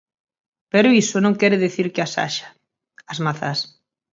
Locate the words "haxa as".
2.21-3.19